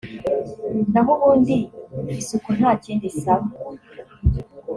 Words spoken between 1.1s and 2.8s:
ubundi isuku nta